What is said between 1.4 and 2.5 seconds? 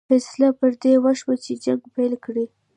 چې جنګ پیل کړي.